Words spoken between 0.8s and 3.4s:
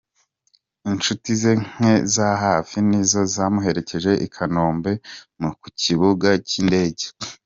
Inshuti ze nke za hafi, ni zo